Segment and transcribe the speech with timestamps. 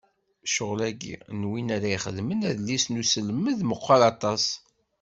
[0.49, 4.43] Ccɣel-agi n win ara ixedmen adlis n uselmed meqqer aṭas.